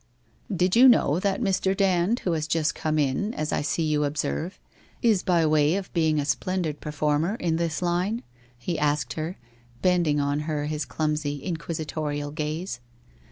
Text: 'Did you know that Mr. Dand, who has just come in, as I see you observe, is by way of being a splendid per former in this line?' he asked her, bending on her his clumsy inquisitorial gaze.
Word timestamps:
'Did 0.63 0.75
you 0.75 0.87
know 0.87 1.19
that 1.19 1.41
Mr. 1.43 1.77
Dand, 1.77 2.21
who 2.21 2.31
has 2.31 2.47
just 2.47 2.73
come 2.73 2.97
in, 2.97 3.35
as 3.35 3.53
I 3.53 3.61
see 3.61 3.83
you 3.83 4.03
observe, 4.03 4.59
is 5.03 5.21
by 5.21 5.45
way 5.45 5.75
of 5.75 5.93
being 5.93 6.19
a 6.19 6.25
splendid 6.25 6.81
per 6.81 6.91
former 6.91 7.35
in 7.35 7.57
this 7.57 7.83
line?' 7.83 8.23
he 8.57 8.79
asked 8.79 9.13
her, 9.13 9.37
bending 9.83 10.19
on 10.19 10.39
her 10.49 10.65
his 10.65 10.85
clumsy 10.85 11.43
inquisitorial 11.43 12.31
gaze. 12.31 12.79